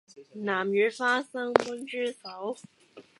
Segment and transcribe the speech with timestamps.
[0.33, 2.57] 南乳花生炆豬手